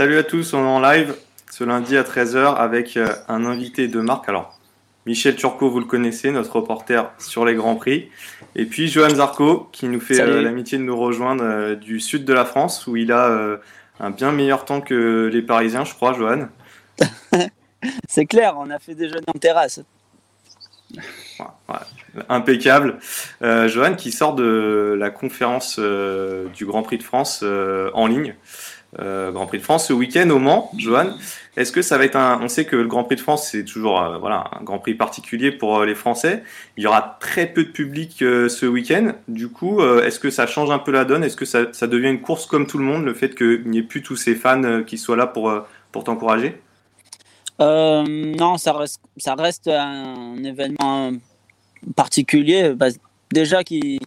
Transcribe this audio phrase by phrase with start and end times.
[0.00, 1.14] Salut à tous, on est en live
[1.50, 4.30] ce lundi à 13h avec euh, un invité de marque.
[4.30, 4.58] Alors,
[5.04, 8.08] Michel Turcot, vous le connaissez, notre reporter sur les Grands Prix.
[8.56, 12.24] Et puis Johan Zarco, qui nous fait euh, l'amitié de nous rejoindre euh, du sud
[12.24, 13.60] de la France, où il a
[14.00, 16.48] un bien meilleur temps que les Parisiens, je crois, Johan.
[18.08, 19.82] C'est clair, on a fait déjeuner en terrasse.
[22.30, 23.00] Impeccable.
[23.42, 28.34] Johan qui sort de la conférence du Grand Prix de France en ligne.
[28.98, 31.10] Euh, Grand Prix de France ce week-end au Mans, Johan.
[31.56, 32.40] Est-ce que ça va être un.
[32.42, 34.94] On sait que le Grand Prix de France, c'est toujours euh, voilà, un Grand Prix
[34.94, 36.42] particulier pour euh, les Français.
[36.76, 39.12] Il y aura très peu de public ce week-end.
[39.28, 41.22] Du coup, est-ce que ça change un peu la donne?
[41.22, 43.82] Est-ce que ça, devient une course comme tout le monde, le fait qu'il n'y ait
[43.82, 45.52] plus tous ces fans qui soient là pour,
[45.92, 46.60] pour t'encourager?
[47.58, 51.12] Non, ça reste, ça reste un événement
[51.94, 52.72] particulier.
[52.74, 52.86] Bah,
[53.30, 54.00] déjà, qu'il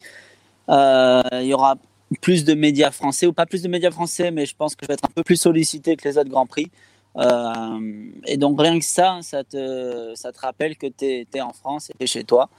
[0.68, 1.76] il y aura
[2.20, 4.88] plus de médias français, ou pas plus de médias français, mais je pense que je
[4.88, 6.70] vais être un peu plus sollicité que les autres Grands Prix.
[7.16, 7.80] Euh,
[8.26, 11.90] et donc rien que ça, ça te, ça te rappelle que tu es, en France
[11.90, 12.50] et tu es chez toi.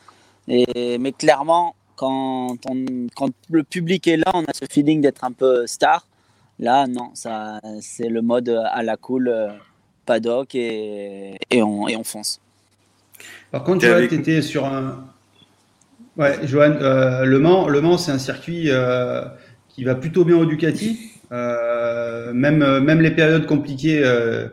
[0.47, 5.25] Et, mais clairement, quand, on, quand le public est là, on a ce feeling d'être
[5.25, 6.07] un peu star.
[6.61, 9.49] Là, non, ça, c'est le mode à la cool, euh,
[10.07, 12.41] paddock et, et, on, et on fonce.
[13.51, 15.05] Par contre, tu étais sur un,
[16.17, 19.25] Ouais, Johan, euh, le Mans, le Mans, c'est un circuit euh,
[19.75, 20.99] qui va plutôt bien au Ducati.
[21.33, 24.49] Euh, même, même les périodes compliquées euh,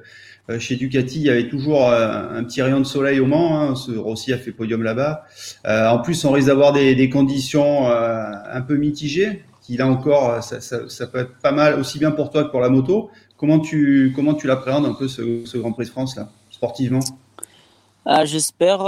[0.57, 3.61] chez Ducati, il y avait toujours un petit rayon de soleil au Mans.
[3.61, 5.25] Hein, Rossi a fait podium là-bas.
[5.65, 9.43] en plus, on risque d'avoir des, conditions un peu mitigées.
[9.61, 12.69] Qui là encore, ça, peut être pas mal, aussi bien pour toi que pour la
[12.69, 13.11] moto.
[13.38, 16.99] Comment tu comment tu l'appréhendes un peu ce, Grand Prix de France là, sportivement?
[18.05, 18.83] Ah, J'espère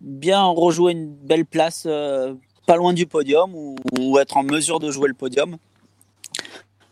[0.00, 2.34] bien rejouer une belle place euh,
[2.68, 5.56] pas loin du podium ou, être en mesure de jouer le podium.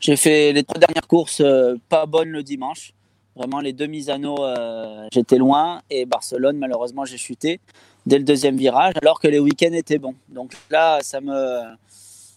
[0.01, 2.95] J'ai fait les trois dernières courses euh, pas bonnes le dimanche.
[3.37, 5.83] Vraiment, les deux mises à euh, j'étais loin.
[5.91, 7.61] Et Barcelone, malheureusement, j'ai chuté
[8.07, 10.15] dès le deuxième virage, alors que les week-ends étaient bons.
[10.31, 11.61] Donc là, ça me,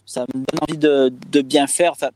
[0.05, 1.93] ça me donne envie de, bien faire.
[1.93, 2.09] Enfin,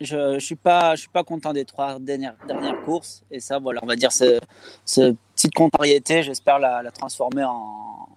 [0.00, 3.22] je suis, pas, suis pas content des trois dernières, dernières courses.
[3.30, 8.08] Et ça, voilà, on va dire, cette petite contrariété, j'espère la, transformer en,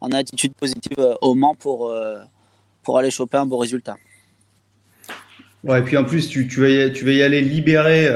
[0.00, 2.18] en, attitude positive euh, au Mans pour, euh,
[2.82, 3.96] pour aller choper un beau résultat.
[5.64, 8.08] Ouais, et puis en plus, tu, tu, vas, y, tu vas y aller libéré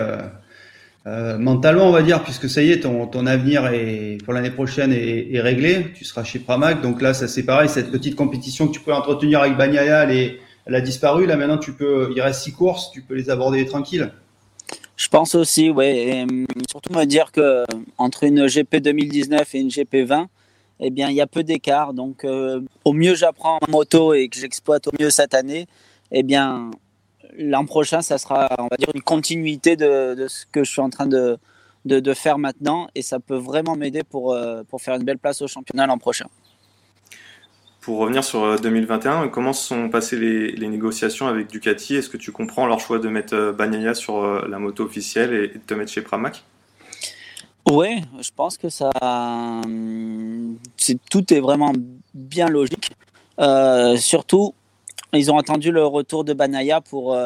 [1.07, 4.51] euh, mentalement, on va dire, puisque ça y est, ton, ton avenir est, pour l'année
[4.51, 5.93] prochaine est, est, réglé.
[5.95, 6.83] Tu seras chez Pramac.
[6.83, 10.39] Donc là, ça c'est pareil, cette petite compétition que tu peux entretenir avec Bagnaia, les
[10.67, 11.27] elle a disparu.
[11.27, 14.13] Là, maintenant, tu peux, il reste six courses, tu peux les aborder tranquille.
[14.97, 15.87] Je pense aussi, oui.
[15.87, 17.65] Et hum, surtout me dire que
[17.99, 20.29] entre une GP 2019 et une GP 20,
[20.81, 21.93] eh bien, il y a peu d'écart.
[21.93, 25.67] Donc, euh, au mieux j'apprends en moto et que j'exploite au mieux cette année,
[26.11, 26.71] eh bien,
[27.37, 30.91] l'an prochain, ça sera, on va dire, une continuité de, ce que je suis en
[30.91, 31.39] train de,
[32.15, 32.89] faire maintenant.
[32.95, 35.99] Et ça peut vraiment m'aider pour, euh, pour faire une belle place au championnat l'an
[35.99, 36.27] prochain.
[37.81, 41.97] Pour revenir sur 2021, euh, comment sont passées les, négociations avec Ducati?
[41.97, 45.59] Est-ce que tu comprends leur choix de mettre Bagnaia sur la moto officielle et de
[45.59, 46.45] te mettre chez Pramac?
[47.71, 48.91] Oui, je pense que ça,
[51.09, 51.73] tout est vraiment
[52.13, 52.91] bien logique.
[53.97, 54.55] surtout,
[55.13, 57.17] ils ont attendu le retour de Bagnaia pour,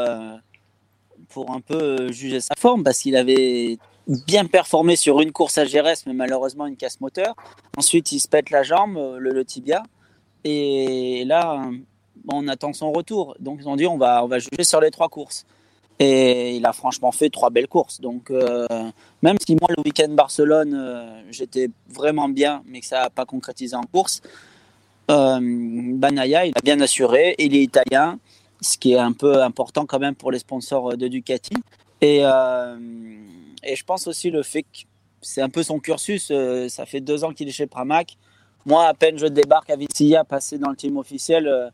[1.31, 5.65] pour un peu juger sa forme parce qu'il avait bien performé sur une course à
[5.65, 7.35] GRS, mais malheureusement une casse moteur.
[7.79, 9.83] Ensuite, il se pète la jambe, le tibia.
[10.45, 11.71] Et là,
[12.31, 13.35] on attend son retour.
[13.41, 15.47] Donc ils ont dit on va, on va juger sur les trois courses.
[16.01, 18.01] Et il a franchement fait trois belles courses.
[18.01, 18.67] Donc euh,
[19.23, 23.25] même si moi le week-end Barcelone, euh, j'étais vraiment bien, mais que ça n'a pas
[23.25, 24.21] concrétisé en course,
[25.11, 27.35] euh, Banaya, il a bien assuré.
[27.39, 28.19] Il est italien,
[28.61, 31.55] ce qui est un peu important quand même pour les sponsors de Ducati.
[32.01, 34.81] Et, et je pense aussi le fait que
[35.23, 36.33] c'est un peu son cursus.
[36.69, 38.17] ça fait deux ans qu'il est chez Pramac.
[38.67, 41.71] Moi, à peine je débarque à Vicia, passer dans le team officiel,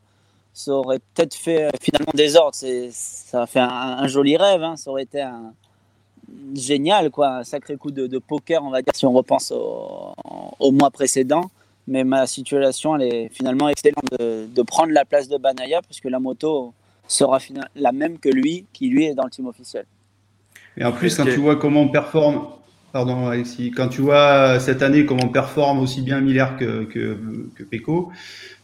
[0.52, 2.56] ça aurait peut-être fait finalement des ordres.
[2.90, 4.62] Ça a fait un, joli rêve.
[4.62, 4.76] Hein.
[4.76, 5.52] Ça aurait été un,
[6.54, 10.90] génial, quoi, un sacré coup de, poker, on va dire, si on repense au, mois
[10.90, 11.50] précédent.
[11.86, 16.20] Mais ma situation, elle est finalement excellente de, prendre la place de Banaya, puisque la
[16.20, 16.72] moto
[17.08, 17.38] sera
[17.74, 19.86] la même que lui, qui lui est dans le team officiel.
[20.76, 22.46] Et en plus, quand tu vois comment on performe,
[22.92, 27.18] pardon Alexis, quand tu vois cette année comment on performe aussi bien Miller que, que,
[27.56, 28.12] que Pecco,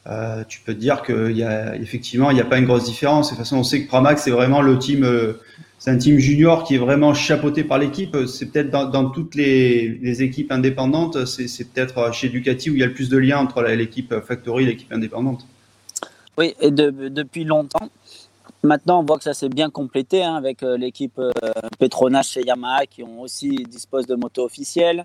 [0.09, 1.47] euh, tu peux te dire qu'il
[1.81, 3.27] effectivement il n'y a pas une grosse différence.
[3.27, 5.41] De toute façon, on sait que Pramax c'est vraiment le team euh,
[5.79, 8.17] c'est un team junior qui est vraiment chapeauté par l'équipe.
[8.27, 12.87] C'est peut-être dans, toutes les, équipes indépendantes, c'est peut-être chez Ducati où il y a
[12.87, 15.47] le plus de liens entre l'équipe Factory et l'équipe indépendante.
[16.39, 17.91] Oui, et depuis longtemps.
[18.63, 21.31] Maintenant, on voit que ça s'est bien complété hein, avec euh, l'équipe euh,
[21.79, 25.05] Petronas chez Yamaha qui ont aussi dispose de motos officielles.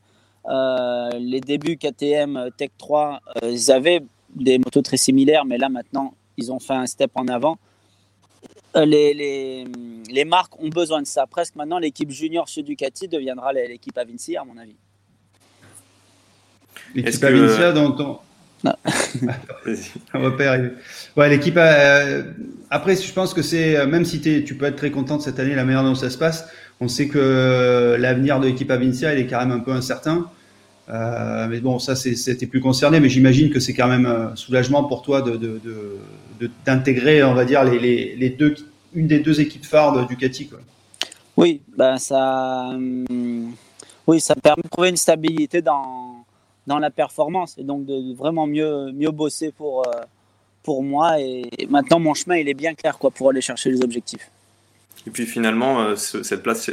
[0.50, 4.02] Euh, les débuts KTM Tech 3, ils avaient
[4.36, 7.58] des motos très similaires, mais là maintenant, ils ont fait un step en avant.
[8.76, 9.66] Euh, les,
[10.10, 11.28] les, marques ont besoin de ça.
[11.28, 14.78] Presque maintenant, l'équipe junior chez Ducati deviendra l'équipe Avinci, à mon avis.
[16.96, 18.20] L'équipe Avincia dans ton.
[20.14, 20.72] On va pas arriver.
[21.18, 21.58] Ouais, l'équipe.
[21.58, 22.24] Euh,
[22.70, 25.40] après, je pense que c'est euh, même si tu peux être très content de cette
[25.40, 26.48] année, la manière dont ça se passe.
[26.80, 30.30] On sait que l'avenir de l'équipe Avincia, il est quand même un peu incertain.
[30.92, 33.00] Mais bon, ça, c'était plus concerné.
[33.00, 37.46] Mais j'imagine que c'est quand même un soulagement pour toi de, de, d'intégrer, on va
[37.46, 38.56] dire, les, les, deux,
[38.94, 40.48] une des deux équipes phares de Ducati.
[40.48, 40.60] Quoi.
[41.38, 43.54] Oui, ben ça, hum,
[44.08, 46.26] oui, ça permet de trouver une stabilité dans,
[46.68, 50.02] dans la performance et donc de vraiment mieux, mieux bosser pour, euh,
[50.64, 51.20] pour moi.
[51.20, 54.30] Et maintenant, mon chemin, il est bien clair quoi, pour aller chercher les objectifs.
[55.08, 56.70] Et puis finalement, euh, cette place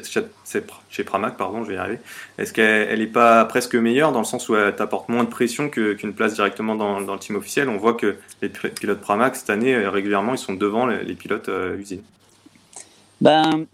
[0.91, 1.99] chez, Pramac, pardon, je vais y arriver,
[2.37, 5.71] est-ce qu'elle n'est pas presque meilleure dans le sens où elle t'apporte moins de pression
[5.71, 7.69] qu'une place directement dans, le team officiel?
[7.69, 11.49] On voit que les pilotes Pramac, cette année, euh, régulièrement, ils sont devant les, pilotes
[11.49, 12.03] euh, usine.
[13.21, 13.67] Ben,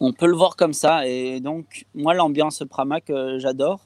[0.00, 1.06] on peut le voir comme ça.
[1.06, 3.04] Et donc, moi, l'ambiance Pramac,
[3.38, 3.80] j'adore.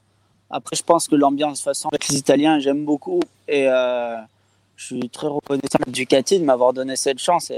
[0.48, 3.20] Après, je pense que l'ambiance façon avec les Italiens, j'aime beaucoup.
[3.46, 7.52] Et je suis très reconnaissant à Ducati de m'avoir donné cette chance.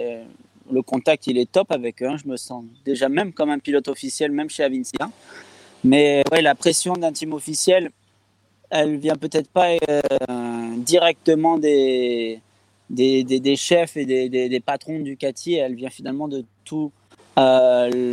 [0.72, 2.08] Le contact il est top avec eux.
[2.08, 2.16] Hein.
[2.22, 5.10] Je me sens déjà même comme un pilote officiel, même chez Avincia.
[5.84, 7.90] Mais ouais, la pression d'un team officiel,
[8.70, 12.40] elle vient peut-être pas euh, directement des
[13.56, 16.92] chefs et des, patrons du Ducati, elle vient finalement de tout,
[17.38, 18.10] euh,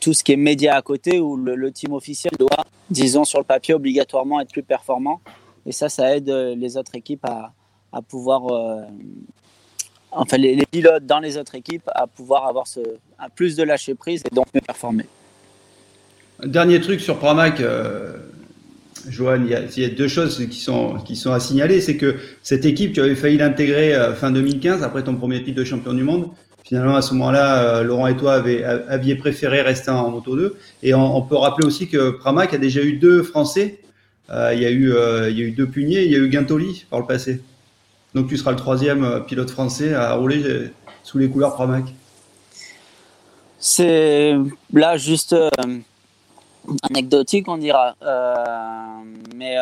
[0.00, 3.74] ce qui est média à côté, où le, team officiel doit, disons sur le papier,
[3.74, 5.20] obligatoirement être plus performant.
[5.66, 7.52] Et ça, ça aide les autres équipes à,
[7.92, 8.82] à pouvoir euh,
[10.12, 12.66] enfin les, pilotes dans les autres équipes à pouvoir avoir
[13.18, 15.06] un plus de lâcher prise et donc mieux performer.
[16.44, 18.16] Dernier truc sur Pramac, euh,
[19.08, 20.96] Johan, il y, a, deux choses qui sont,
[21.32, 21.80] à signaler.
[21.80, 25.58] C'est que cette équipe, tu avais failli l'intégrer euh, fin 2015, après ton premier titre
[25.58, 26.30] de champion du monde.
[26.64, 28.42] Finalement, à ce moment-là, euh, Laurent et toi
[28.88, 30.56] aviez préféré rester en Moto 2.
[30.82, 33.78] Et on, peut rappeler aussi que Pramac a déjà eu deux Français.
[34.28, 36.98] il, y a eu, y a eu deux puniers, il y a eu Guintoli par
[36.98, 37.40] le passé.
[38.14, 40.70] Donc tu seras le troisième euh, pilote français à rouler euh,
[41.02, 41.84] sous les couleurs Pramac.
[43.58, 44.34] C'est
[44.72, 45.48] là juste euh,
[46.82, 47.94] anecdotique, on dira.
[49.34, 49.56] mais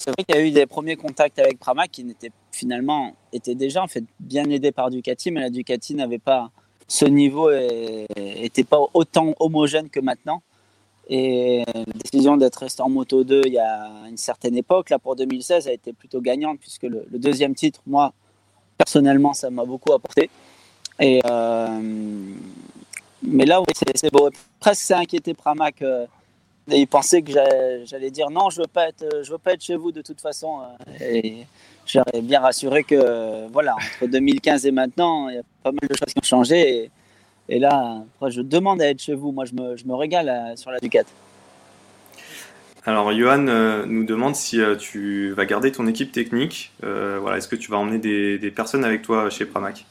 [0.00, 3.54] c'est vrai qu'il y a eu des premiers contacts avec Pramac qui n'étaient finalement étaient
[3.54, 6.50] déjà en fait bien aidés par Ducati, mais la Ducati n'avait pas
[6.86, 10.42] ce niveau et n'était pas autant homogène que maintenant.
[11.08, 14.98] Et la décision d'être resté en moto 2 il y a une certaine époque, là
[14.98, 18.12] pour 2016, a été plutôt gagnante puisque le, deuxième titre, moi,
[18.78, 20.30] personnellement, ça m'a beaucoup apporté.
[21.00, 21.80] Et, euh,
[23.22, 24.30] mais là, oui, c'est beau.
[24.60, 25.82] Presque c'est inquiété Pramac.
[25.82, 26.06] Euh,
[26.68, 27.32] il pensait que
[27.84, 30.60] j'allais dire non, je veux pas être, veux pas être chez vous de toute façon.
[30.60, 31.46] Euh, et
[31.84, 35.94] j'aurais bien rassuré que voilà, entre 2015 et maintenant, il y a pas mal de
[35.94, 36.84] choses qui ont changé.
[36.84, 36.90] Et,
[37.48, 39.32] et là, je demande à être chez vous.
[39.32, 41.04] Moi, je me, je me régale euh, sur la Ducat.
[42.86, 46.72] Alors, Johan euh, nous demande si euh, tu vas garder ton équipe technique.
[46.80, 49.84] voilà, Est-ce que tu vas emmener des, des, personnes avec toi chez Pramac?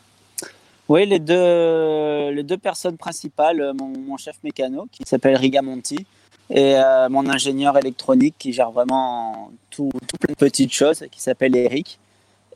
[0.89, 6.05] Oui, les deux, les deux personnes principales, mon, mon chef mécano qui s'appelle Rigamonti
[6.49, 6.75] et
[7.09, 11.99] mon ingénieur électronique qui gère vraiment tout, tout plein de petites choses qui s'appelle Eric.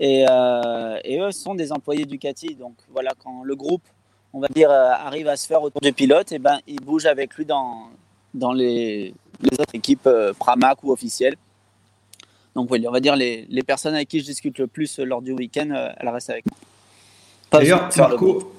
[0.01, 0.25] Et,
[1.05, 2.55] et, eux sont des employés Ducati.
[2.55, 3.81] Donc voilà, quand le groupe
[4.37, 7.07] on va dire, euh, arrive à se faire autour du pilote, et ben, il bouge
[7.07, 7.89] avec lui dans,
[8.35, 9.13] dans les,
[9.51, 11.35] autres équipes euh, Pramac ou officielles.
[12.55, 15.23] Donc, oui, on va dire les, les, personnes avec qui je discute le plus lors
[15.23, 16.57] du week-end, euh, elles restent avec moi.
[17.51, 18.53] D'ailleurs, Marco,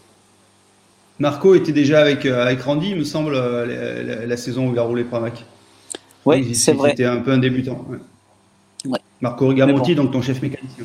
[1.21, 5.05] Marco était déjà avec, avec Randy, il me semble, la, saison où il a roulé
[5.05, 5.45] Pramac.
[6.25, 6.91] Oui, c'est vrai.
[6.91, 7.87] C'était un peu un débutant.
[9.21, 10.85] Marco Rigamonti, donc ton chef mécanicien.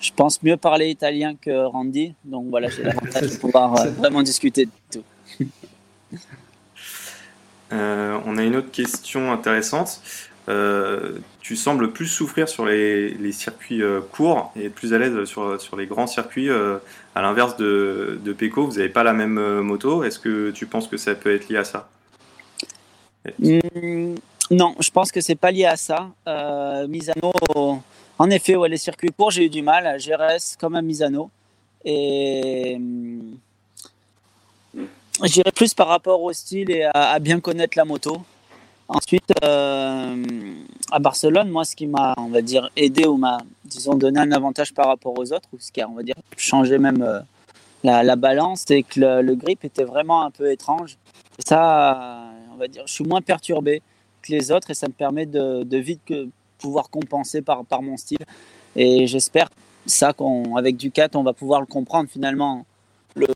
[0.00, 4.22] Je pense mieux parler italien que Randy, donc voilà, j'ai l'avantage de pouvoir euh, vraiment
[4.22, 5.04] discuter de tout.
[7.72, 10.02] Euh, on a une autre question intéressante.
[10.48, 13.80] Euh, tu sembles plus souffrir sur les, circuits
[14.10, 16.50] courts et plus à l'aise sur, sur les grands circuits.
[16.50, 20.02] à l'inverse de, de Pecco, vous n'avez pas la même moto.
[20.02, 21.88] Est-ce que tu penses que ça peut être lié à ça?
[23.38, 24.16] Mmh,
[24.50, 26.10] Non, je pense que c'est pas lié à ça.
[26.88, 27.32] Misano
[28.20, 29.96] en effet, ouais, les circuits courts, j'ai eu du mal.
[29.98, 31.30] GRS comme à Misano.
[31.86, 33.38] Et hum,
[35.24, 38.20] j'irais plus par rapport au style et à, bien connaître la moto.
[38.88, 40.22] Ensuite, euh,
[40.92, 44.32] à Barcelone, moi, ce qui m'a, on va dire, aidé ou m'a, disons, donné un
[44.32, 47.20] avantage par rapport aux autres, ou ce qui a, on va dire, changé même euh,
[47.84, 50.98] la, balance, c'est que le, grip était vraiment un peu étrange.
[51.38, 53.80] Et ça, on va dire, je suis moins perturbé
[54.20, 56.28] que les autres et ça me permet de, de vite que,
[56.60, 58.24] pouvoir compenser par, par mon style.
[58.76, 59.48] Et j'espère
[59.86, 62.64] ça qu'avec Ducat, on va pouvoir le comprendre finalement,
[63.16, 63.26] le,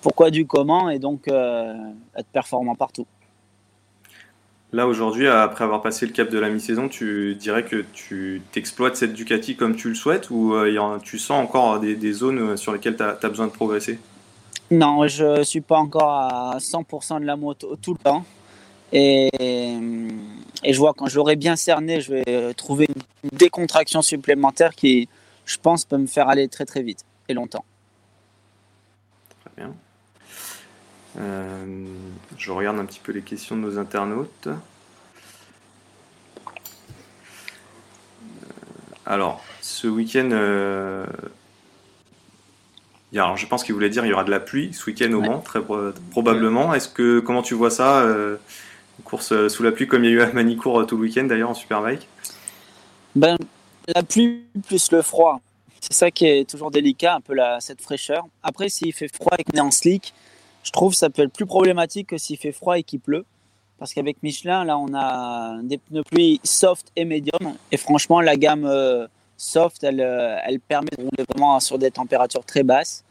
[0.00, 1.74] pourquoi du comment, et donc euh,
[2.16, 3.06] être performant partout.
[4.72, 8.94] Là aujourd'hui, après avoir passé le cap de la mi-saison, tu dirais que tu t'exploites
[8.94, 12.72] cette Ducati comme tu le souhaites ou euh, tu sens encore des, des, zones sur
[12.72, 13.98] lesquelles tu as, as, besoin de progresser?
[14.70, 18.24] Non, je ne suis pas encore à 100% de la moto tout le temps.
[18.92, 19.30] Et,
[20.62, 22.88] et je vois quand j'aurai bien cerné, je vais trouver
[23.24, 25.08] une décontraction supplémentaire qui,
[25.44, 27.64] je pense, peut me faire aller très très vite et longtemps.
[29.40, 29.74] Très bien.
[31.18, 31.86] Euh,
[32.36, 34.46] je regarde un petit peu les questions de nos internautes.
[34.46, 34.54] Euh,
[39.06, 41.04] alors, ce week-end, euh,
[43.12, 45.20] alors je pense qu'il voulait dire qu'il y aura de la pluie ce week-end au
[45.20, 45.60] Mans, très
[46.10, 46.74] probablement.
[46.74, 48.06] Est-ce que comment tu vois ça
[49.00, 51.02] course euh, sous la pluie comme il y a eu à Manicourt euh, tout le
[51.02, 52.08] week-end d'ailleurs en Superbike
[53.14, 53.36] ben,
[53.94, 55.40] La pluie plus le froid,
[55.80, 58.26] c'est ça qui est toujours délicat, un peu la, cette fraîcheur.
[58.42, 60.14] Après, s'il fait froid et qu'on est en slick,
[60.62, 63.24] je trouve que ça peut être plus problématique que s'il fait froid et qu'il pleut.
[63.78, 67.54] Parce qu'avec Michelin, là, on a des pneus pluie soft et médium.
[67.72, 69.06] Et franchement, la gamme euh,
[69.38, 73.04] soft, elle, elle permet de rouler vraiment sur des températures très basses.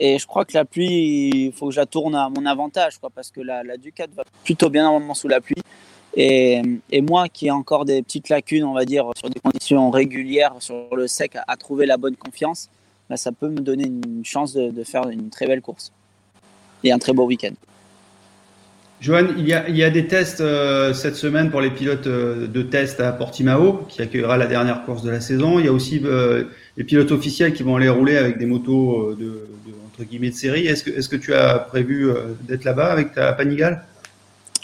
[0.00, 2.98] Et je crois que la pluie, il faut que je la tourne à mon avantage,
[2.98, 3.74] quoi, parce que la, la
[4.14, 5.62] va plutôt bien normalement sous la pluie.
[6.16, 6.62] Et,
[7.02, 10.94] moi qui ai encore des petites lacunes, on va dire, sur des conditions régulières, sur
[10.96, 12.68] le sec, à, trouver la bonne confiance,
[13.08, 15.92] bah, ça peut me donner une chance de, faire une très belle course
[16.84, 17.54] et un très beau week-end.
[19.00, 22.08] Johan, il y, a, il y a, des tests euh, cette semaine pour les pilotes
[22.08, 25.60] euh, de test à Portimao, qui accueillera la dernière course de la saison.
[25.60, 26.44] Il y a aussi euh,
[26.76, 29.46] les pilotes officiels qui vont aller rouler avec des motos de,
[29.98, 30.66] de guillemets de série.
[30.66, 33.84] Est-ce que, est-ce que tu as prévu euh, d'être là-bas avec ta Panigale?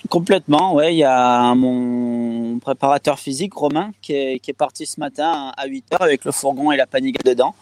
[0.09, 0.95] Complètement, ouais.
[0.95, 5.67] Il y a mon préparateur physique, Romain, qui est, qui est parti ce matin à
[5.67, 7.55] 8h avec le fourgon et la Panigale dedans.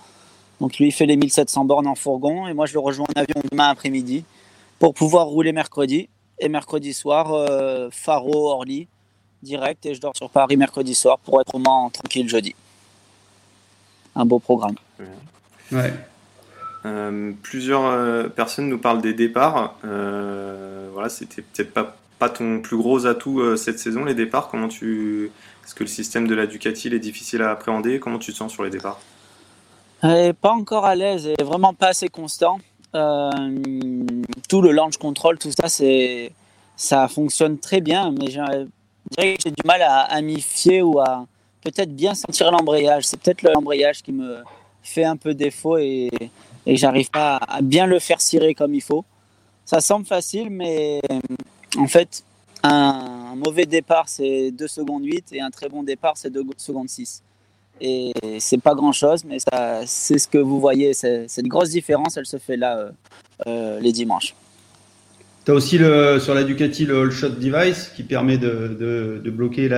[0.60, 3.20] Donc lui, il fait les 1700 bornes en fourgon et moi, je le rejoins en
[3.20, 4.24] avion demain après-midi
[4.78, 6.08] pour pouvoir rouler mercredi.
[6.38, 8.88] Et mercredi soir, euh, Faro, Orly,
[9.42, 9.86] direct.
[9.86, 12.54] Et je dors sur Paris mercredi soir pour être au moins tranquille jeudi.
[14.16, 14.74] Un beau programme.
[15.70, 15.92] Ouais.
[16.84, 19.76] Euh, plusieurs euh, personnes nous parlent des départs.
[19.84, 24.48] Euh, voilà, c'était peut-être pas, ton plus gros atout cette saison, les départs.
[24.48, 25.32] Comment tu.
[25.64, 27.98] Est-ce que le système de la Ducati est difficile à appréhender?
[27.98, 29.00] Comment tu te sens sur les départs?
[30.02, 32.60] Pas encore à l'aise et vraiment pas assez constant.
[32.92, 36.30] tout le launch control, tout ça, c'est
[36.76, 41.26] ça fonctionne très bien, mais j'ai du mal à, à m'y fier ou à
[41.62, 43.04] peut-être bien sentir l'embrayage.
[43.04, 44.44] C'est peut-être l'embrayage qui me
[44.82, 46.10] fait un peu défaut et,
[46.66, 49.04] et j'arrive pas à bien le faire cirer comme il faut.
[49.64, 51.00] Ça semble facile, mais
[51.76, 52.24] en fait,
[52.62, 56.88] un, mauvais départ, c'est 2 secondes 8 et un très bon départ, c'est 2 secondes
[56.88, 57.22] 6.
[57.80, 59.38] Et c'est pas grand chose, mais
[59.86, 60.94] c'est ce que vous voyez.
[60.94, 62.90] Cette grosse différence, elle se fait là euh,
[63.46, 64.34] euh, les dimanches.
[65.44, 69.20] Tu as aussi le, sur la Ducati le All Shot Device qui permet de, de,
[69.24, 69.68] de bloquer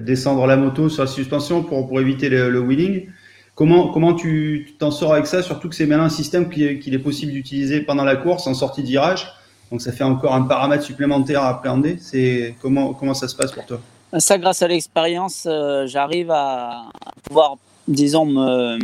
[0.00, 3.06] descendre la moto sur la suspension pour, pour éviter le, le wheeling.
[3.54, 6.98] Comment, comment tu t'en sors avec ça, surtout que c'est maintenant un système qu'il est
[6.98, 9.30] possible d'utiliser pendant la course en sortie de virage.
[9.70, 11.98] Donc ça fait encore un paramètre supplémentaire à appréhender.
[12.00, 13.80] C'est comment, comment ça se passe pour toi?
[14.18, 16.84] Ça, grâce à l'expérience, euh, j'arrive à,
[17.24, 17.56] pouvoir,
[17.88, 18.78] disons, me,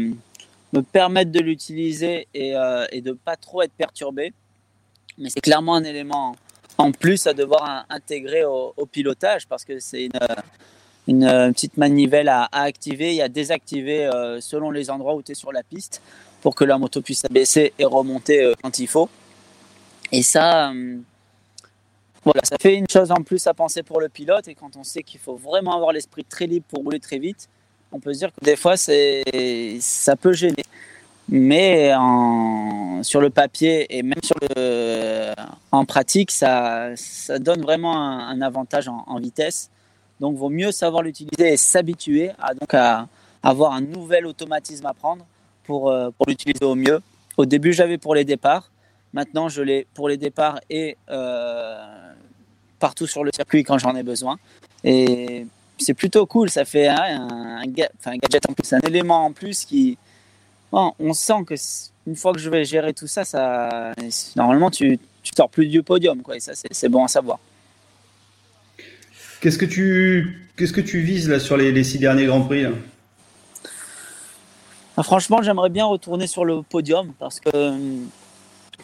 [0.72, 4.32] me permettre de l'utiliser et, euh, et, de pas trop être perturbé.
[5.18, 6.36] Mais c'est clairement un élément
[6.78, 10.12] en plus à devoir intégrer au, au pilotage parce que c'est une,
[11.08, 15.32] une, euh, petite manivelle à, activer et à désactiver euh, selon les endroits où tu
[15.32, 16.02] es sur la piste
[16.42, 19.08] pour que la moto puisse baisser et remonter euh, quand il faut.
[20.12, 20.72] Et ça,
[22.24, 24.48] voilà, ça fait une chose en plus à penser pour le pilote.
[24.48, 27.48] Et quand on sait qu'il faut vraiment avoir l'esprit très libre pour rouler très vite,
[27.90, 30.64] on peut se dire que des fois, ça peut gêner.
[31.28, 31.92] Mais
[33.02, 34.20] sur le papier et même
[35.72, 39.68] en pratique, ça, ça donne vraiment un, avantage en, vitesse.
[40.20, 43.08] Donc, vaut mieux savoir l'utiliser et s'habituer à, donc à
[43.42, 45.24] avoir un nouvel automatisme à prendre
[45.64, 47.00] pour, euh, l'utiliser au mieux.
[47.36, 48.70] Au début, j'avais pour les départs.
[49.12, 52.12] Maintenant, je l'ai pour les départs et euh,
[52.78, 54.38] partout sur le circuit quand j'en ai besoin.
[54.84, 55.46] Et
[55.78, 56.50] c'est plutôt cool.
[56.50, 59.96] Ça fait un, gadget en plus, un élément en plus qui.
[60.72, 61.54] on sent que
[62.06, 63.92] une fois que je vais gérer tout ça, ça
[64.34, 66.22] normalement, tu, tu sors plus du podium.
[66.22, 67.38] Quoi, et ça, c'est bon à savoir.
[69.40, 72.66] Qu'est-ce que tu, qu'est-ce que tu vises là sur les, six derniers grands prix
[74.96, 77.78] ah, Franchement, j'aimerais bien retourner sur le podium parce que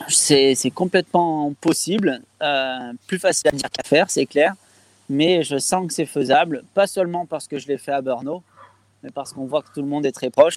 [0.09, 2.21] c'est complètement possible.
[2.43, 4.55] Euh, plus facile à dire qu'à faire, c'est clair.
[5.09, 8.43] Mais je sens que c'est faisable, pas seulement parce que je l'ai fait à Brno,
[9.03, 10.57] mais parce qu'on voit que tout le monde est très proche.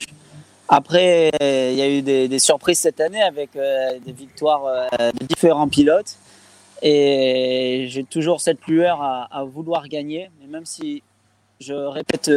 [0.69, 5.25] Après, il y a eu des, surprises cette année avec euh, des victoires euh, de
[5.25, 6.17] différents pilotes.
[6.81, 10.29] Et j'ai toujours cette lueur à, vouloir gagner.
[10.39, 11.03] Mais même si
[11.59, 12.31] je répète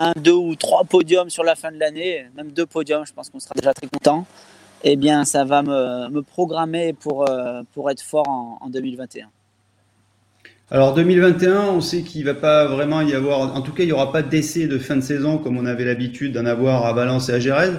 [0.00, 3.30] un, deux ou trois podiums sur la fin de l'année, même deux podiums, je pense
[3.30, 4.26] qu'on sera déjà très content
[4.88, 9.28] eh bien, ça va me, programmer pour, euh, pour être fort en, 2021.
[10.70, 13.92] Alors 2021, on sait qu'il va pas vraiment y avoir, en tout cas, il n'y
[13.92, 17.28] aura pas d'essai de fin de saison comme on avait l'habitude d'en avoir à Valence
[17.28, 17.78] et à Gérèse.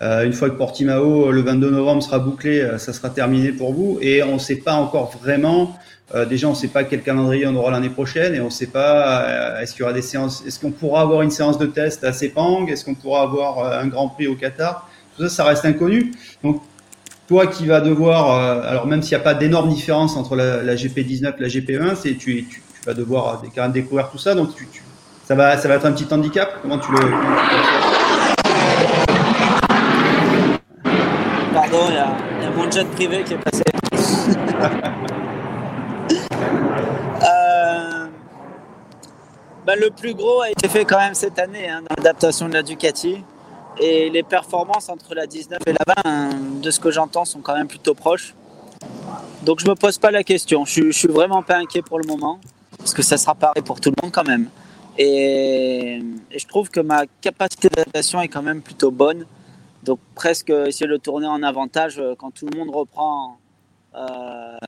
[0.00, 3.72] Euh, une fois que Portimao, le 22 novembre, sera bouclé, euh, ça sera terminé pour
[3.72, 3.98] vous.
[4.00, 5.76] Et on ne sait pas encore vraiment,
[6.30, 8.68] déjà on ne sait pas quel calendrier on aura l'année prochaine et on ne sait
[8.68, 12.02] pas, est-ce qu'il y aura des séances, est-ce qu'on pourra avoir une séance de test
[12.02, 14.88] à Sepang, est-ce qu'on pourra avoir un Grand Prix au Qatar?
[15.18, 16.12] Ça, ça reste inconnu.
[16.42, 16.62] Donc,
[17.28, 20.74] toi qui vas devoir, euh, alors même s'il n'y a pas d'énorme différence entre la,
[20.74, 24.34] GP19 et la GP1, c'est tu, tu, vas devoir découvrir tout ça.
[24.34, 24.66] Donc, tu,
[25.26, 26.58] ça, va, ça va être un petit handicap?
[26.62, 27.97] Comment tu le.
[31.86, 33.62] Il y, a mon jet privé qui est passé.
[37.22, 38.06] euh,
[39.64, 42.54] bah, le plus gros a été fait quand même cette année hein, dans l'adaptation de
[42.54, 43.22] la Ducati.
[43.80, 47.40] Et les performances entre la 19 et la 20, hein, de ce que j'entends, sont
[47.40, 48.34] quand même plutôt proches.
[49.42, 50.64] Donc je me pose pas la question.
[50.64, 52.40] Je, je suis vraiment pas inquiet pour le moment,
[52.76, 54.48] parce que ça sera pareil pour tout le monde quand même.
[54.98, 56.02] Et,
[56.36, 59.26] je trouve que ma capacité d'adaptation est quand même plutôt bonne.
[59.88, 63.38] Donc presque essayer de tourner en avantage euh, quand tout le monde reprend
[63.96, 64.58] euh,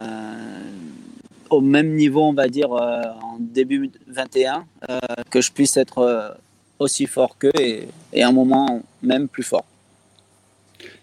[1.50, 4.64] au même niveau, on va dire, euh, en début 21,
[5.28, 6.38] que je puisse être
[6.78, 9.66] aussi fort qu'eux et, et, un moment même plus fort.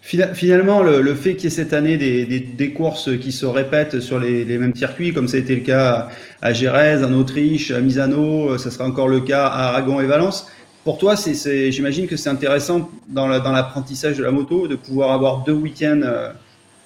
[0.00, 4.18] Finalement, le, fait qu'il y ait cette année des, des, courses qui se répètent sur
[4.18, 6.08] les, les, mêmes circuits, comme ça a été le cas
[6.42, 10.50] à Gérèse, en Autriche, à Misano, ça sera encore le cas à Aragon et Valence.
[10.88, 15.44] Pour toi, c'est, j'imagine que c'est intéressant dans, l'apprentissage de la moto de pouvoir avoir
[15.44, 16.32] deux week-ends euh,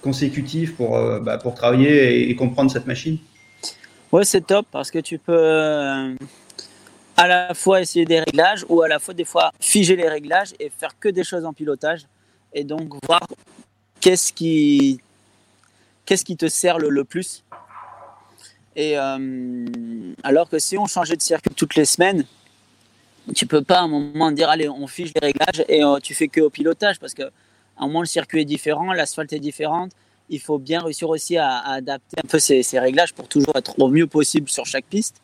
[0.01, 3.19] consécutifs pour, euh, bah, pour travailler et, comprendre cette machine?
[4.11, 6.17] Ouais, c'est top parce que tu peux, euh,
[7.17, 10.53] à la fois essayer des réglages ou à la fois des fois figer les réglages
[10.59, 12.01] et faire que des choses en pilotage
[12.53, 13.21] et donc voir
[14.01, 14.99] qu'est-ce qui
[16.05, 17.45] qu'est-ce qui te sert le, plus
[18.75, 22.27] et alors que si on changeait de circuit toutes les semaines
[23.35, 26.15] tu peux pas à un moment dire allez on fige les réglages et euh, tu
[26.15, 27.31] fais que au pilotage parce que à
[27.85, 29.93] un moment le circuit est différent l'asphalte est différente
[30.29, 33.89] il faut bien réussir aussi à, adapter un peu ces, réglages pour toujours être au
[33.89, 35.21] mieux possible sur chaque piste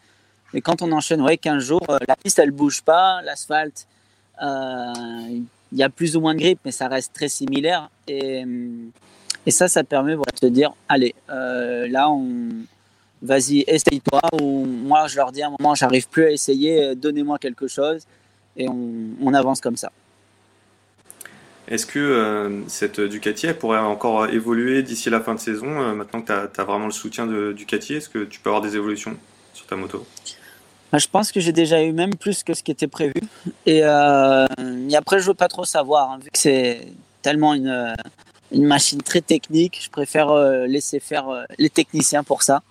[0.52, 3.86] mais quand on enchaîne ouais, 15 jours, euh, la piste elle bouge pas, l'asphalte,
[4.42, 4.92] euh,
[5.72, 7.90] il y a plus ou moins de grippe, mais ça reste très similaire.
[8.06, 8.44] Et,
[9.44, 12.48] et ça, ça permet de se dire allez, euh, là, on,
[13.22, 14.20] vas-y, essaye-toi.
[14.40, 18.04] Ou moi, je leur dis à un moment, j'arrive plus à essayer, donnez-moi quelque chose.
[18.56, 18.76] Et on,
[19.20, 19.92] on avance comme ça.
[21.68, 26.46] Est-ce que cette Ducati elle pourrait encore évoluer d'ici la fin de saison Maintenant que
[26.46, 29.16] tu as, vraiment le soutien de Ducati, est-ce que tu peux avoir des évolutions
[29.52, 30.06] sur ta moto?
[30.90, 33.20] Bah, je pense que j'ai déjà eu même plus que ce qui était prévu.
[33.66, 34.46] Et, euh,
[34.96, 36.80] après, je veux pas trop savoir, hein, vu que c'est
[37.20, 37.94] tellement une,
[38.52, 39.80] une, machine très technique.
[39.82, 42.62] Je préfère euh, laisser faire euh, les techniciens pour ça.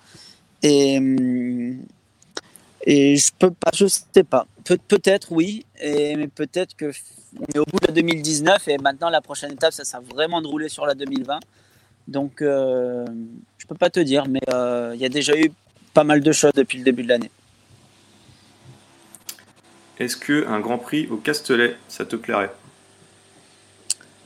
[0.63, 0.99] Et,
[2.81, 4.47] et je peux pas, je sais pas.
[4.63, 6.91] peut-être oui, et, mais peut-être que
[7.39, 10.47] on est au bout de 2019 et maintenant la prochaine étape, ça sera vraiment de
[10.47, 11.39] rouler sur la 2020.
[12.07, 13.05] Donc, euh,
[13.57, 14.39] je peux pas te dire, mais
[14.93, 15.51] il y a déjà eu
[15.93, 17.31] pas mal de choses depuis le début de l'année.
[19.99, 22.51] Est-ce que un Grand Prix au Castellet, ça te plairait?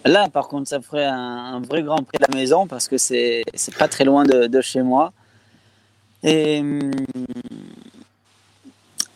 [0.03, 3.43] Là, par contre, ça ferait un, vrai Grand Prix de la maison parce que c'est
[3.77, 5.13] pas très loin de, chez moi.
[6.23, 6.63] Et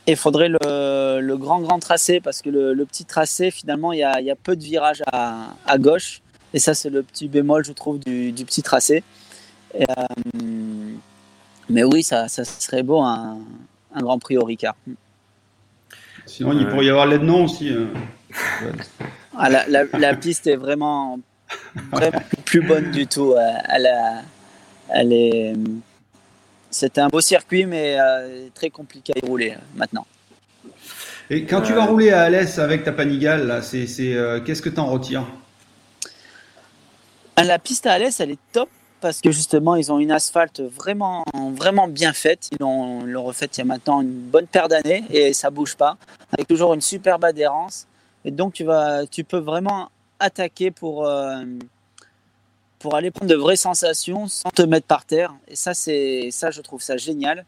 [0.07, 4.35] il faudrait le, grand, grand tracé, parce que le, petit tracé, finalement, il y a,
[4.35, 6.21] peu de virages à, gauche.
[6.53, 9.03] Et ça, c'est le petit bémol, je trouve, du, petit tracé.
[9.75, 9.83] Euh,
[11.69, 13.39] mais oui, ça, serait beau, un,
[13.95, 14.75] Grand Prix au Ricard.
[16.25, 17.69] Sinon, il pourrait y avoir l'aide non aussi.
[17.69, 17.87] Hein.
[19.37, 21.19] Ah, la, piste est vraiment,
[22.45, 23.33] plus bonne du tout.
[23.33, 23.51] Euh,
[24.89, 25.53] elle est
[26.75, 30.05] c'était un beau circuit, mais euh, très compliqué à y rouler euh, maintenant.
[31.29, 34.79] Et quand tu vas rouler à Alès avec ta Panigale, c'est, euh, qu'est-ce que tu
[34.79, 35.25] en retires
[37.37, 41.23] La piste à Alès, elle est top parce que justement, ils ont une asphalte vraiment,
[41.53, 42.49] vraiment bien faite.
[42.51, 45.97] Ils l'ont, refaite il y a maintenant une bonne paire d'années et ça bouge pas,
[46.31, 47.87] avec toujours une superbe adhérence.
[48.23, 51.07] Et donc, tu, vas, tu peux vraiment attaquer pour,
[52.85, 55.33] pour aller prendre de vraies sensations sans te mettre par terre.
[55.47, 57.43] Et ça, c'est ça, je trouve ça génial.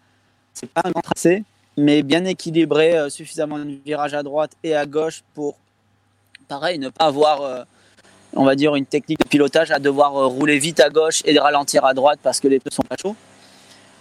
[0.55, 1.43] C'est pas un grand tracé,
[1.77, 5.55] mais bien équilibré, euh, suffisamment de virage à droite et à gauche pour,
[6.47, 7.63] pareil, ne pas avoir, euh,
[8.33, 11.37] on va dire, une technique de pilotage à devoir euh, rouler vite à gauche et
[11.37, 13.15] ralentir à droite parce que les pneus sont pas chauds.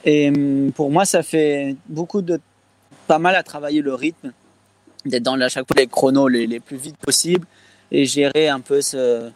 [0.07, 2.40] Et hum, pour moi, ça fait beaucoup de,
[3.07, 4.33] pas mal à travailler le rythme,
[5.05, 7.46] d'être dans à chaque fois les chronos les, les plus vite possible
[7.90, 9.31] et gérer un peu ce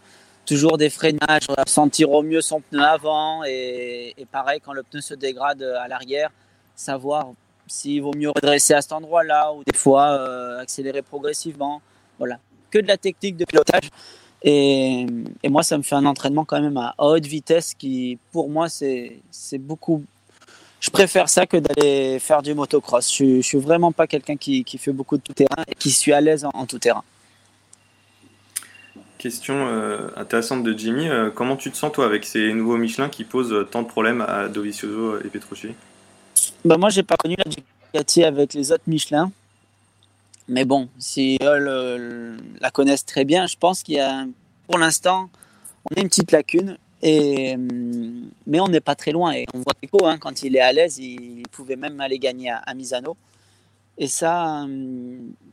[0.47, 5.15] toujours des freinages, sentir au mieux son pneu avant et, pareil quand le pneu se
[5.15, 6.31] dégrade à l'arrière,
[6.75, 7.33] savoir
[7.67, 11.81] s'il vaut mieux redresser à cet endroit-là ou des fois euh, accélérer progressivement.
[12.19, 12.39] Voilà,
[12.71, 13.91] que de la technique de pilotage.
[14.43, 15.07] Et,
[15.49, 19.21] moi, ça me fait un entraînement quand même à haute vitesse qui, pour moi, c'est
[19.59, 20.05] beaucoup.
[20.81, 23.15] Je préfère ça que d'aller faire du motocross.
[23.15, 26.13] Je, je suis vraiment pas quelqu'un qui, fait beaucoup de tout terrain et qui suis
[26.13, 27.05] à l'aise en tout terrain.
[29.21, 31.07] Question euh, intéressante de Jimmy.
[31.07, 33.87] Euh, comment tu te sens toi avec ces nouveaux Michelin qui posent euh, tant de
[33.87, 35.75] problèmes à Dovizioso et Petrucci?
[36.65, 39.31] Bah Moi, j'ai pas connu la Ducati avec les autres Michelin.
[40.49, 44.25] Mais bon, si eux la connaissent très bien, je pense qu'il y a,
[44.67, 45.29] pour l'instant,
[45.91, 46.79] on a une petite lacune.
[47.03, 47.59] Et,
[48.47, 49.33] mais on n'est pas très loin.
[49.33, 52.53] Et on voit Pico, hein, quand il est à l'aise, il, pouvait même aller gagner
[52.53, 53.19] à, Misano.
[53.99, 54.65] Et ça,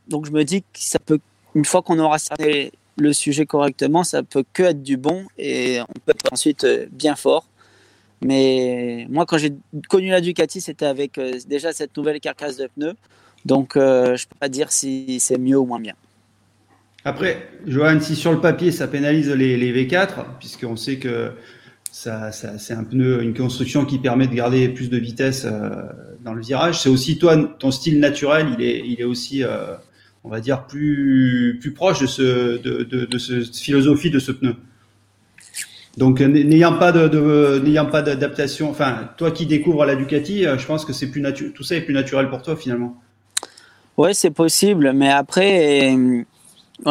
[0.08, 1.20] donc je me dis que ça peut,
[1.54, 5.80] une fois qu'on aura cerné le sujet correctement, ça peut que être du bon et
[5.82, 7.48] on peut être ensuite euh, bien fort.
[8.22, 9.54] Mais moi, quand j'ai
[9.90, 12.96] connu la Ducati, c'était avec euh, déjà cette nouvelle carcasse de pneus.
[13.46, 15.94] Donc, euh, je ne peux pas dire si c'est mieux ou moins bien.
[17.06, 21.32] Après, Johan, si sur le papier, ça pénalise les, V4, puisqu'on sait que
[21.92, 26.42] ça, c'est un pneu, une construction qui permet de garder plus de vitesse dans le
[26.42, 26.82] virage.
[26.82, 29.44] C'est aussi toi, ton style naturel, il est, il est aussi
[30.28, 34.56] on va dire, plus, plus proche de, ce, de, de, cette philosophie de ce pneu.
[35.96, 40.68] Donc, n'ayant pas de, n'ayant pas d'adaptation, enfin, toi qui découvres la Ducati, euh, je
[40.68, 41.24] pense que c'est plus
[41.56, 42.96] tout ça est plus naturel pour toi finalement.
[43.96, 46.26] Ouais, c'est possible, mais après, de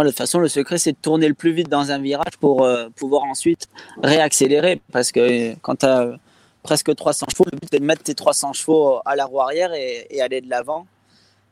[0.03, 2.89] toute façon, le secret c'est de tourner le plus vite dans un virage pour euh,
[2.97, 3.69] pouvoir ensuite
[4.03, 6.19] réaccélérer, parce que euh, quand tu as
[6.63, 9.73] presque 300 chevaux, le but est de mettre tes 300 chevaux à la roue arrière
[9.75, 10.87] et aller de l'avant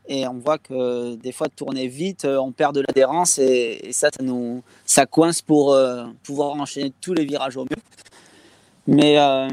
[0.07, 3.89] et on voit que des fois de tourner vite, euh, on perd de l'adhérence et,
[3.91, 7.81] ça, ça, nous, ça coince pour euh, pouvoir enchaîner tous les virages au mieux.
[8.87, 9.47] Mais euh,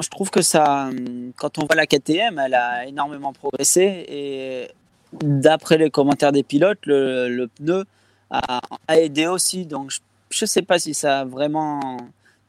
[0.00, 0.90] je trouve que ça,
[1.36, 4.68] quand on voit la KTM, elle a énormément progressé et
[5.12, 7.84] d'après les commentaires des pilotes, le, pneu
[8.30, 9.64] a, aidé aussi.
[9.64, 9.92] Donc
[10.28, 11.96] je ne sais pas si ça a vraiment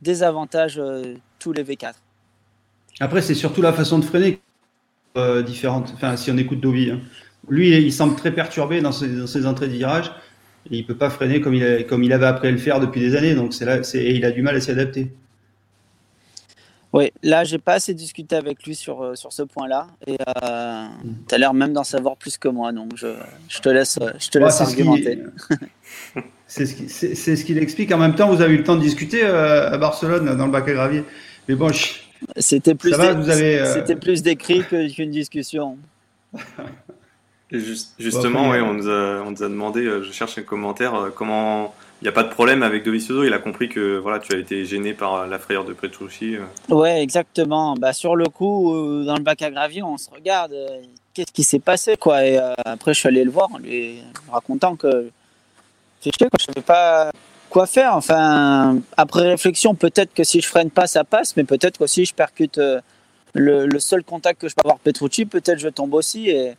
[0.02, 0.82] désavantage
[1.40, 1.94] tous les V4.
[3.00, 4.40] Après, c'est surtout la façon de freiner
[5.18, 5.92] euh, différentes.
[5.96, 7.00] Enfin, si on écoute Dovi, hein.
[7.50, 10.12] lui, il semble très perturbé dans ses, entrées de virage.
[10.72, 13.00] Et il peut pas freiner comme il, comme il avait appris à le faire depuis
[13.00, 13.36] des années.
[13.36, 15.12] Donc c'est là, c'est, il a du mal à s'y adapter.
[16.92, 19.88] Oui, là, j'ai pas assez discuté avec lui sur, euh, sur ce point-là.
[20.08, 20.86] Et euh,
[21.28, 22.72] tu as l'air même d'en savoir plus que moi.
[22.72, 23.08] Donc je,
[23.50, 25.20] je te laisse, je te laisse argumenter.
[26.48, 27.92] c'est, ce qu'il explique.
[27.92, 30.68] En même temps, vous avez eu le temps de discuter à Barcelone, dans le bac
[30.68, 31.04] à gravier.
[31.48, 32.05] Mais bon, je,
[32.38, 35.78] c'était plus, euh, c'était plus d'écrit qu'une discussion.
[37.52, 41.74] justement, on, nous a, on, nous a, demandé, euh, je cherche un commentaire, euh, comment
[42.02, 43.24] il n'y a pas de problème avec Dovizioso.
[43.24, 46.36] Il a compris que voilà, tu as été gêné par la frayeur de Petrucci.
[46.70, 47.76] Ouais, exactement.
[47.76, 48.74] Bah, sur le coup,
[49.06, 50.54] dans le bac à gravier, on se regarde.
[51.14, 54.76] Qu'est-ce qui s'est passé quoi Et après, je suis allé le voir en lui racontant
[54.76, 55.10] que
[56.04, 57.12] je ne savais pas
[57.56, 57.96] quoi faire.
[57.96, 62.04] Enfin, après réflexion, peut-être que si je freine pas, ça passe, mais peut-être que si
[62.04, 62.82] je percute euh,
[63.34, 66.30] le, seul contact que je peux avoir Petrucci, peut-être je tombe aussi.
[66.30, 66.56] Et...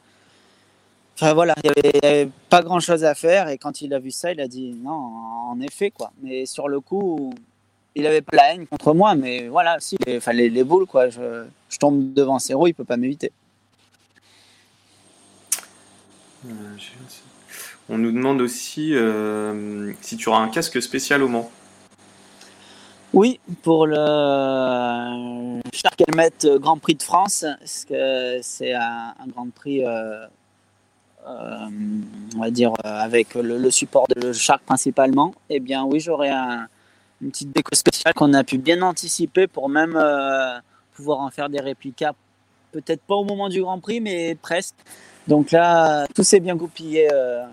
[1.14, 3.48] Enfin voilà, il n'y avait, pas grand-chose à faire.
[3.48, 5.12] Et quand il a vu ça, il a dit non,
[5.50, 6.12] en effet quoi.
[6.22, 7.34] Mais sur le coup,
[7.94, 11.10] il avait pas la haine contre moi, mais voilà, si, il fallait les boules, quoi.
[11.10, 13.32] Je, je tombe devant Céro, il peut pas m'éviter.
[16.46, 16.76] Euh,
[17.88, 21.50] on nous demande aussi euh, si tu auras un casque spécial au Mans.
[23.12, 23.96] Oui, pour le
[25.72, 30.26] Shark Helmet Grand Prix de France, c'est un, Grand Prix, euh,
[31.24, 35.34] on va dire, avec le, support de Shark principalement.
[35.48, 39.98] Eh bien, oui, j'aurai une petite déco spéciale qu'on a pu bien anticiper pour même
[40.96, 42.12] pouvoir en faire des réplicas.
[42.72, 44.74] Peut-être pas au moment du Grand Prix, mais presque.
[45.28, 47.44] Donc là, tout s'est bien goupillé euh,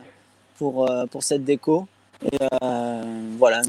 [0.57, 1.87] pour, euh, pour cette déco.
[2.23, 3.01] Et euh,
[3.37, 3.61] voilà,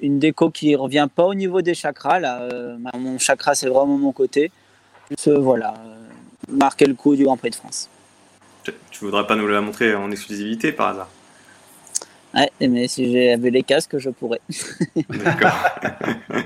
[0.00, 2.20] une déco qui revient pas au niveau des chakras.
[2.20, 2.48] Là,
[2.98, 4.50] mon chakra, c'est vraiment mon côté.
[5.10, 5.74] Juste, voilà,
[6.48, 7.88] marquer le coup du Grand Prix de France.
[8.62, 11.08] Tu voudrais pas nous la montrer en exclusivité par hasard?
[12.34, 14.40] Ouais, mais si j'avais les casques, je pourrais.
[15.08, 15.56] D'accord.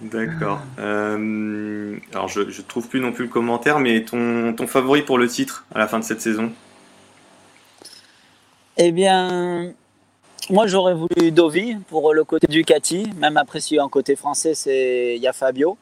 [0.00, 0.60] D'accord.
[0.78, 5.16] Euh, alors, je ne trouve plus non plus le commentaire, mais ton, ton favori pour
[5.16, 6.52] le titre à la fin de cette saison?
[8.78, 9.74] Eh bien,
[10.48, 15.14] moi j'aurais voulu Dovi pour le côté Ducati, même après si en côté français c'est
[15.16, 15.76] il y a Fabio.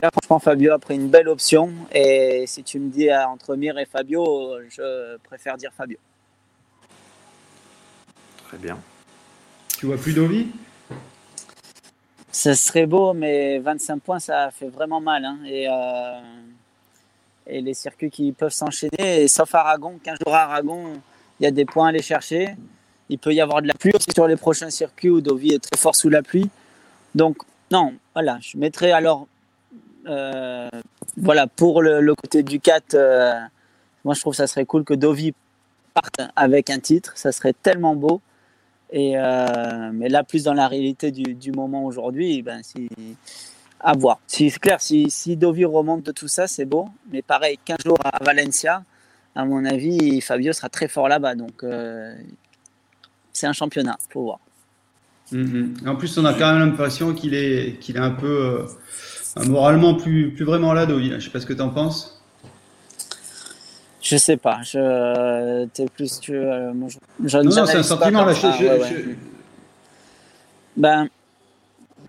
[0.00, 3.76] Là franchement Fabio a pris une belle option et si tu me dis entre Mir
[3.78, 5.98] et Fabio, je préfère dire Fabio.
[8.44, 8.78] Très bien.
[9.78, 10.46] Tu vois plus Dovi?
[12.30, 15.24] Ce serait beau, mais 25 points, ça fait vraiment mal.
[15.24, 15.38] Hein.
[15.46, 16.20] Et, euh,
[17.46, 21.00] et, les circuits qui peuvent s'enchaîner, sauf Aragon, 15 jours à Aragon,
[21.40, 22.56] il y a des points à aller chercher.
[23.08, 25.62] Il peut y avoir de la pluie aussi sur les prochains circuits où Dovi est
[25.62, 26.48] très fort sous la pluie.
[27.14, 27.38] Donc,
[27.70, 29.26] non, voilà, je mettrais alors,
[30.06, 30.68] euh,
[31.16, 33.34] voilà, pour le, côté du 4, euh,
[34.04, 35.34] moi je trouve que ça serait cool que Dovi
[35.94, 38.20] parte avec un titre, ça serait tellement beau.
[38.90, 42.60] Et, euh, mais là, plus dans la réalité du, moment aujourd'hui, ben,
[43.80, 44.20] à voir.
[44.26, 46.88] c'est clair, si, si Dovi remonte de tout ça, c'est beau.
[47.10, 48.84] Mais pareil, 15 jours à Valencia,
[49.36, 51.34] à mon avis, Fabio sera très fort là-bas.
[51.34, 52.14] Donc, euh,
[53.32, 54.40] c'est un championnat, faut voir.
[55.32, 55.86] Mm-hmm.
[55.86, 58.66] En plus, on a quand même l'impression qu'il est, qu'il est un peu
[59.36, 61.12] euh, moralement plus, plus vraiment là, Dovi.
[61.12, 62.22] Je sais pas ce que tu en penses.
[64.00, 64.62] Je sais pas.
[64.62, 66.32] Je, t'es plus que.
[66.32, 66.88] Euh, non,
[67.20, 68.34] non, c'est un sentiment là.
[70.76, 71.08] Ben,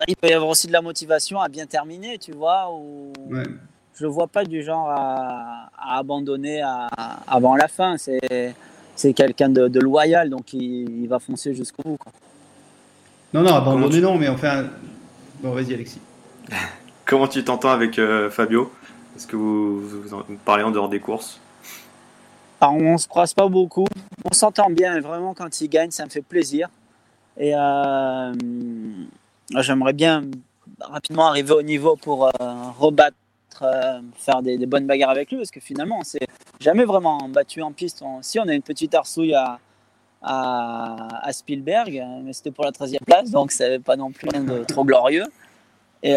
[0.07, 2.71] il peut y avoir aussi de la motivation à bien terminer, tu vois.
[2.71, 3.11] Ou...
[3.97, 6.62] Je le vois pas du genre à, abandonner
[7.27, 7.97] avant la fin.
[7.97, 8.55] C'est,
[8.95, 11.97] c'est quelqu'un de, loyal, donc il, va foncer jusqu'au bout.
[13.33, 14.65] Non, non, abandonner non, mais enfin.
[15.41, 16.01] Bon, vas-y, Alexis.
[17.05, 18.71] Comment tu t'entends avec euh, Fabio?
[19.15, 21.39] Est-ce que vous, vous parlez en dehors des courses?
[22.62, 23.86] On on se croise pas beaucoup.
[24.25, 26.69] On s'entend bien, vraiment, quand il gagne, ça me fait plaisir.
[27.38, 28.33] Et euh,
[29.60, 30.23] j'aimerais bien
[30.81, 32.29] rapidement arriver au niveau pour euh,
[32.79, 33.15] rebattre,
[33.63, 36.28] euh, faire des, bonnes bagarres avec lui, parce que finalement, on s'est
[36.60, 38.04] jamais vraiment battu en piste.
[38.22, 39.60] si, on a une petite arsouille à,
[40.22, 44.63] à, Spielberg, mais c'était pour la 13e place, donc c'est pas non plus rien de
[44.63, 45.26] trop glorieux.
[46.04, 46.15] Et,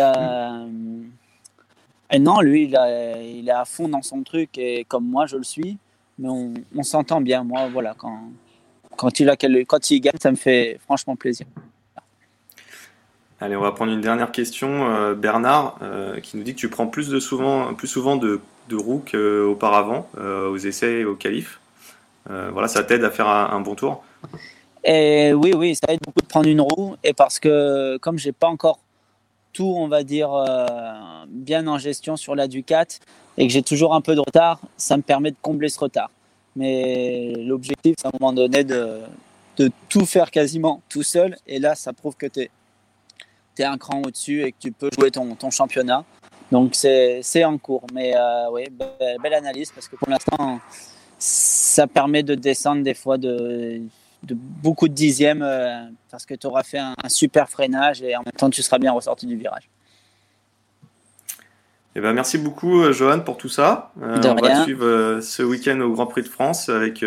[2.11, 5.44] et non, lui, il, est à fond dans son truc, et comme moi, je le
[5.44, 5.79] suis
[6.20, 7.42] mais on, s'entend bien.
[7.42, 8.31] Moi, voilà, quand,
[8.96, 11.46] quand, il a, quand il gagne, ça me fait franchement plaisir.
[13.42, 14.90] Allez, on va prendre une dernière question.
[14.90, 18.40] Euh, Bernard, euh, qui nous dit que tu prends plus, de souvent, plus souvent de,
[18.68, 21.59] de roues qu'auparavant, euh, aux essais et au qualif.
[22.29, 24.05] voilà, ça t'aide à faire un, bon tour
[24.83, 26.96] et oui, oui, ça aide beaucoup de prendre une roue.
[27.05, 28.79] Et parce que comme j'ai pas encore
[29.53, 30.31] tout, on va dire,
[31.29, 32.87] bien en gestion sur la Ducat,
[33.37, 36.11] et que j'ai toujours un peu de retard, ça me permet de combler ce retard.
[36.57, 39.00] Mais l'objectif, c'est à un moment donné de,
[39.59, 41.37] de, tout faire quasiment tout seul.
[41.46, 42.50] Et là, ça prouve que tu es,
[43.62, 46.04] es, un cran au-dessus et que tu peux jouer ton, ton championnat.
[46.52, 47.86] Donc c'est en cours.
[47.94, 48.64] Mais euh, oui,
[49.22, 50.60] belle, analyse parce que pour l'instant,
[51.18, 53.80] ça permet de descendre des fois de,
[54.22, 58.16] de beaucoup de dixièmes euh, parce que tu auras fait un, un super freinage et
[58.16, 59.68] en même temps, tu seras bien ressorti du virage.
[61.96, 63.92] Eh ben, merci beaucoup, euh, Johan, pour tout ça.
[64.00, 67.04] Euh, on va suivre ce week-end au Grand Prix de France avec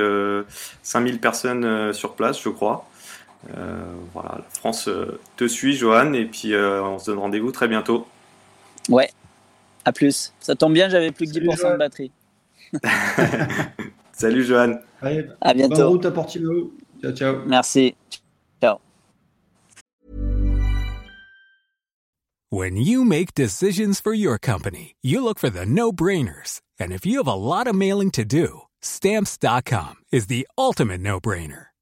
[0.83, 2.85] 5000 personnes sur place, je crois.
[4.13, 4.89] Voilà, la France
[5.35, 8.07] te suit, Johan, et puis on se donne rendez-vous très bientôt.
[8.89, 9.09] Ouais,
[9.85, 10.33] à plus.
[10.39, 12.11] Ça tombe bien, j'avais plus que 10% de batterie.
[14.13, 14.79] Salut, Johan.
[15.41, 15.75] à bientôt.
[15.75, 16.71] Bonne route à Portimao.
[17.01, 17.45] Ciao, ciao.
[17.45, 17.95] Merci.
[18.61, 18.79] Ciao.
[22.49, 26.61] When you make decisions for your company, you look for the no-brainers.
[26.79, 31.72] And if you have a lot of mailing to do, stamps.com is the ultimate no-brainer.